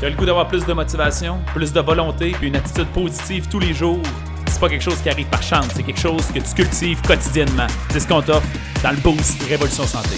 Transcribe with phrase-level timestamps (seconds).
[0.00, 3.48] Tu as le goût d'avoir plus de motivation, plus de volonté, puis une attitude positive
[3.48, 4.02] tous les jours?
[4.48, 7.68] C'est pas quelque chose qui arrive par chance, c'est quelque chose que tu cultives quotidiennement.
[7.90, 8.46] C'est ce qu'on t'offre
[8.82, 10.16] dans le Boost Révolution Santé.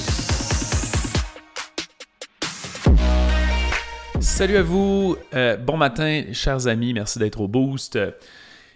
[4.18, 7.98] Salut à vous, euh, bon matin, chers amis, merci d'être au Boost.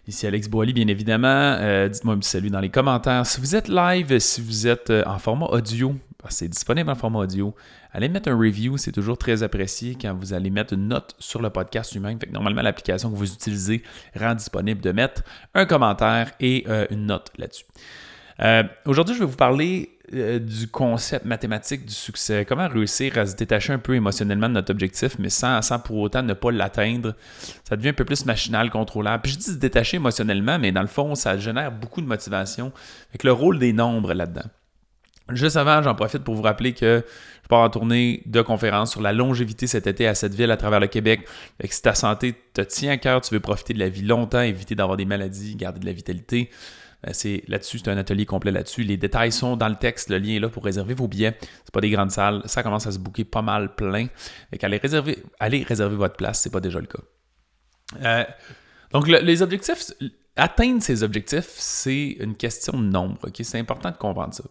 [0.07, 1.29] Ici Alex Boily, bien évidemment.
[1.61, 3.25] Euh, dites-moi un petit salut dans les commentaires.
[3.25, 5.95] Si vous êtes live, si vous êtes euh, en format audio,
[6.29, 7.55] c'est disponible en format audio.
[7.93, 11.41] Allez mettre un review, c'est toujours très apprécié quand vous allez mettre une note sur
[11.41, 12.19] le podcast lui-même.
[12.31, 13.83] normalement, l'application que vous utilisez
[14.19, 15.23] rend disponible de mettre
[15.55, 17.65] un commentaire et euh, une note là-dessus.
[18.41, 22.45] Euh, aujourd'hui, je vais vous parler euh, du concept mathématique du succès.
[22.45, 25.99] Comment réussir à se détacher un peu émotionnellement de notre objectif, mais sans, sans pour
[25.99, 27.15] autant ne pas l'atteindre?
[27.69, 29.23] Ça devient un peu plus machinal, contrôlable.
[29.23, 32.73] Puis je dis se détacher émotionnellement, mais dans le fond, ça génère beaucoup de motivation.
[33.11, 34.49] Avec le rôle des nombres là-dedans.
[35.33, 37.05] Juste avant, j'en profite pour vous rappeler que
[37.43, 40.57] je pars en tournée de conférences sur la longévité cet été à cette ville à
[40.57, 41.27] travers le Québec.
[41.65, 44.75] si ta santé te tient à cœur, tu veux profiter de la vie longtemps, éviter
[44.75, 46.51] d'avoir des maladies, garder de la vitalité,
[47.03, 48.83] ben, c'est là-dessus, c'est un atelier complet là-dessus.
[48.83, 51.37] Les détails sont dans le texte, le lien est là pour réserver vos billets.
[51.65, 54.09] C'est pas des grandes salles, ça commence à se bouquer pas mal plein.
[54.61, 57.03] allez réserver, allez réserver votre place, c'est pas déjà le cas.
[58.03, 58.25] Euh,
[58.93, 59.93] donc les objectifs,
[60.37, 63.19] atteindre ces objectifs, c'est une question de nombre.
[63.35, 64.45] C'est important de comprendre ça.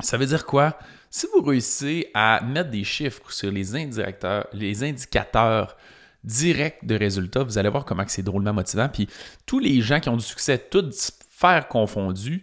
[0.00, 0.78] Ça veut dire quoi?
[1.10, 5.76] Si vous réussissez à mettre des chiffres sur les, indicateurs
[6.24, 8.88] directs de résultats, vous allez voir comment c'est drôlement motivant.
[8.88, 9.08] Puis
[9.44, 12.42] tous les gens qui ont du succès, toutes sphères confondues,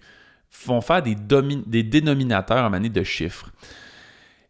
[0.65, 3.49] vont faire des, des dénominateurs en manière de chiffres.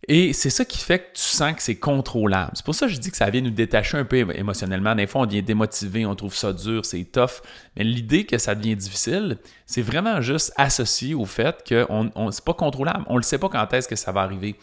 [0.08, 2.52] Et c'est ça qui fait que tu sens que c'est contrôlable.
[2.54, 4.96] C'est pour ça que je dis que ça vient nous détacher un peu émotionnellement.
[4.96, 7.42] Des fois, on devient démotivé, on trouve ça dur, c'est tough.
[7.76, 12.44] Mais l'idée que ça devient difficile, c'est vraiment juste associé au fait que on, c'est
[12.44, 13.04] pas contrôlable.
[13.08, 14.56] On ne sait pas quand est-ce que ça va arriver.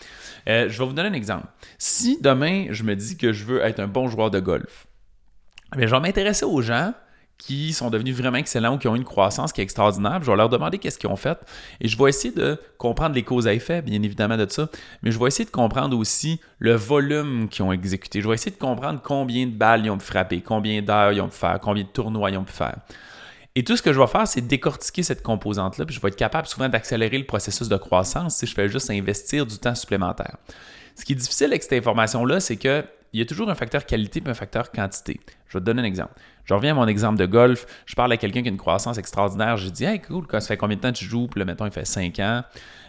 [0.49, 1.47] Euh, je vais vous donner un exemple.
[1.79, 4.87] Si demain, je me dis que je veux être un bon joueur de golf,
[5.77, 6.93] bien, je vais m'intéresser aux gens
[7.39, 10.21] qui sont devenus vraiment excellents ou qui ont une croissance qui est extraordinaire.
[10.23, 11.39] Je vais leur demander qu'est-ce qu'ils ont fait
[11.81, 14.69] et je vais essayer de comprendre les causes à effet, bien évidemment, de ça,
[15.03, 18.21] mais je vais essayer de comprendre aussi le volume qu'ils ont exécuté.
[18.21, 21.21] Je vais essayer de comprendre combien de balles ils ont pu frapper, combien d'heures ils
[21.21, 22.77] ont pu faire, combien de tournois ils ont pu faire.
[23.55, 26.17] Et tout ce que je vais faire, c'est décortiquer cette composante-là, puis je vais être
[26.17, 30.37] capable souvent d'accélérer le processus de croissance si je fais juste investir du temps supplémentaire.
[30.95, 32.57] Ce qui est difficile avec cette information-là, c'est
[33.17, 35.19] qu'il y a toujours un facteur qualité et un facteur quantité.
[35.49, 36.13] Je vais te donner un exemple.
[36.45, 37.67] Je reviens à mon exemple de golf.
[37.87, 39.57] Je parle à quelqu'un qui a une croissance extraordinaire.
[39.57, 41.27] Je dis Hey, cool, ça fait combien de temps que tu joues?
[41.27, 42.43] Puis là, mettons, il fait 5 ans.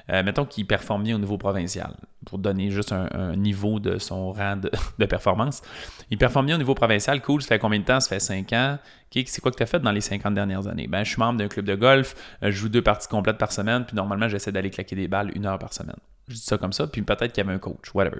[0.10, 1.94] Euh, mettons qu'il performe bien au niveau provincial,
[2.26, 4.58] pour donner juste un, niveau de son rang
[5.00, 5.62] de, performance.
[6.10, 8.00] Il performe bien au niveau provincial, cool, ça fait combien de temps?
[8.00, 8.78] Ça fait 5 ans.
[9.14, 10.88] c'est quoi que tu as fait dans les 50 dernières années?
[10.88, 13.52] Ben, je suis membre d'un club de golf, euh, je joue deux parties complètes par
[13.52, 16.00] semaine, puis normalement, j'essaie d'aller claquer des balles une heure par semaine.
[16.30, 18.20] Je dis ça comme ça, puis peut-être qu'il y avait un coach, whatever.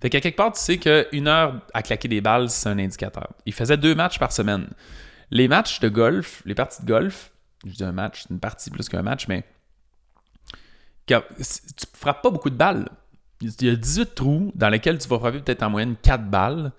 [0.00, 3.28] Fait qu'à quelque part, tu sais qu'une heure à claquer des balles, c'est un indicateur.
[3.44, 4.68] Il faisait deux matchs par semaine.
[5.30, 7.32] Les matchs de golf, les parties de golf,
[7.66, 9.44] je dis un match, une partie plus qu'un match, mais
[11.06, 11.14] tu
[11.94, 12.88] frappes pas beaucoup de balles.
[13.40, 16.72] Il y a 18 trous dans lesquels tu vas frapper peut-être en moyenne 4 balles,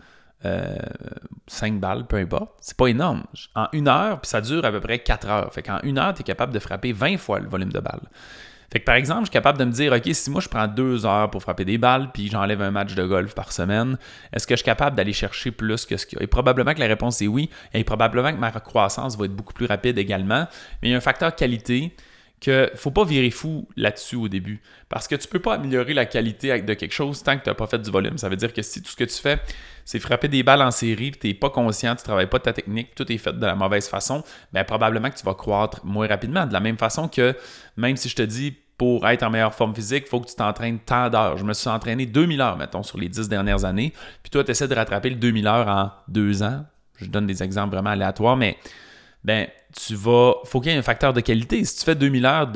[0.44, 2.54] 5 euh, balles, peu importe.
[2.62, 3.24] C'est pas énorme.
[3.56, 5.54] En une heure, puis ça dure à peu près 4 heures.
[5.54, 8.08] Fait qu'en une heure, tu es capable de frapper 20 fois le volume de balles.
[8.72, 10.68] Fait que par exemple, je suis capable de me dire, OK, si moi je prends
[10.68, 13.98] deux heures pour frapper des balles, puis j'enlève un match de golf par semaine,
[14.32, 16.24] est-ce que je suis capable d'aller chercher plus que ce qu'il y a?
[16.24, 19.54] Et probablement que la réponse est oui, et probablement que ma croissance va être beaucoup
[19.54, 20.48] plus rapide également.
[20.82, 21.94] Mais il y a un facteur qualité
[22.42, 24.62] que faut pas virer fou là-dessus au début.
[24.90, 27.54] Parce que tu peux pas améliorer la qualité de quelque chose tant que tu n'as
[27.54, 28.18] pas fait du volume.
[28.18, 29.40] Ça veut dire que si tout ce que tu fais,
[29.86, 32.54] c'est frapper des balles en série, tu n'es pas conscient, tu travailles pas de ta
[32.54, 36.08] technique, tout est fait de la mauvaise façon, bien probablement que tu vas croître moins
[36.08, 36.48] rapidement.
[36.48, 37.36] De la même façon que
[37.78, 40.34] même si je te dis pour être en meilleure forme physique, il faut que tu
[40.34, 41.38] t'entraînes tant d'heures.
[41.38, 43.94] Je me suis entraîné 2000 heures, mettons, sur les 10 dernières années.
[44.24, 46.66] Puis toi, tu essaies de rattraper le 2000 heures en deux ans.
[46.96, 48.58] Je donne des exemples vraiment aléatoires, mais
[49.24, 49.46] ben,
[49.78, 50.34] tu vas.
[50.46, 51.64] faut qu'il y ait un facteur de qualité.
[51.64, 52.52] Si tu fais 2000 heures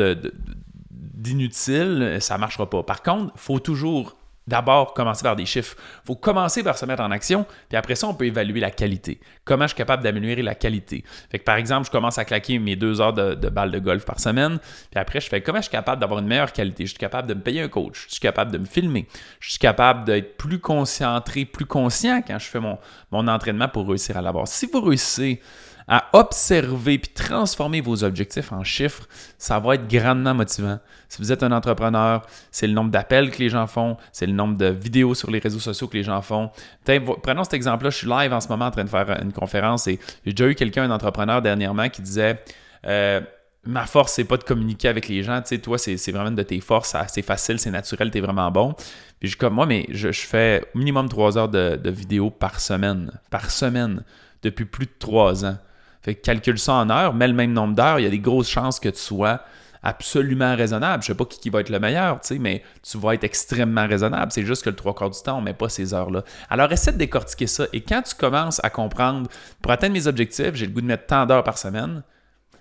[0.89, 2.81] d'inutile, ça ne marchera pas.
[2.81, 4.17] Par contre, il faut toujours
[4.47, 5.75] d'abord commencer par des chiffres.
[6.03, 8.71] Il faut commencer par se mettre en action, puis après ça, on peut évaluer la
[8.71, 9.19] qualité.
[9.43, 11.03] Comment je suis capable d'améliorer la qualité?
[11.43, 14.59] Par exemple, je commence à claquer mes deux heures de, balles de golf par semaine,
[14.91, 16.85] puis après, je fais comment je suis capable d'avoir une meilleure qualité?
[16.85, 19.07] Je suis capable de me payer un coach, je suis capable de me filmer,
[19.39, 24.17] je suis capable d'être plus concentré, plus conscient quand je fais mon entraînement pour réussir
[24.17, 24.47] à l'avoir?
[24.47, 25.41] Si vous réussissez
[25.87, 30.79] à observer puis transformer vos objectifs en chiffres, ça va être grandement motivant.
[31.09, 34.33] Si vous êtes un entrepreneur, c'est le nombre d'appels que les gens font, c'est le
[34.33, 36.49] nombre de vidéos sur les réseaux sociaux que les gens font.
[37.21, 39.87] Prenons cet exemple-là, je suis live en ce moment en train de faire une conférence
[39.87, 42.39] et j'ai déjà eu quelqu'un, un entrepreneur dernièrement, qui disait
[42.87, 43.21] euh,
[43.63, 45.39] ma force, c'est pas de communiquer avec les gens.
[45.41, 46.95] Tu sais, toi, c'est vraiment de tes forces.
[47.07, 48.73] C'est facile, c'est naturel, t'es vraiment bon.
[49.19, 53.11] Puis je comme moi, mais je, fais minimum trois heures de, de vidéos par semaine.
[53.29, 54.03] Par semaine.
[54.43, 55.57] Depuis plus de trois ans.
[56.05, 58.19] Fait que calcule ça en heures, mets le même nombre d'heures, il y a des
[58.19, 59.41] grosses chances que tu sois
[59.81, 61.01] absolument raisonnable.
[61.01, 63.87] Je sais pas qui, va être le meilleur, tu sais, mais tu vas être extrêmement
[63.87, 64.31] raisonnable.
[64.31, 66.23] C'est juste que le trois quarts du temps, on met pas ces heures-là.
[66.51, 67.65] Alors, essaie de décortiquer ça.
[67.73, 69.31] Et quand tu commences à comprendre,
[69.63, 72.03] pour atteindre mes objectifs, j'ai le goût de mettre tant d'heures par semaine,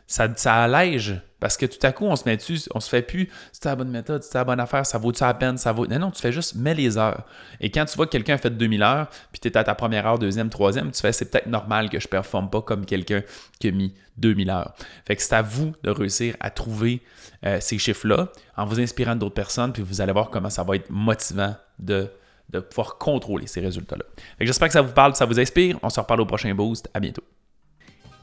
[0.06, 1.20] ça, allège.
[1.40, 3.76] Parce que tout à coup, on se met dessus, on se fait plus, c'est la
[3.76, 5.86] bonne méthode, c'est la bonne affaire, ça vaut-tu la peine, ça vaut.
[5.86, 7.24] Non, non, tu fais juste, mets les heures.
[7.60, 9.74] Et quand tu vois que quelqu'un a fait 2000 heures, puis tu es à ta
[9.74, 13.22] première heure, deuxième, troisième, tu fais, c'est peut-être normal que je performe pas comme quelqu'un
[13.58, 14.74] qui a mis 2000 heures.
[15.06, 17.02] Fait que c'est à vous de réussir à trouver
[17.44, 20.76] euh, ces chiffres-là en vous inspirant d'autres personnes, puis vous allez voir comment ça va
[20.76, 22.10] être motivant de,
[22.48, 24.04] de pouvoir contrôler ces résultats-là.
[24.40, 25.78] J'espère que ça vous parle, ça vous inspire.
[25.82, 26.88] On se reparle au prochain boost.
[26.94, 27.24] À bientôt.